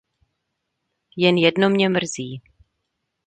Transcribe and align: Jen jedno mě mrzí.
Jen 1.17 1.37
jedno 1.37 1.69
mě 1.69 1.89
mrzí. 1.89 2.41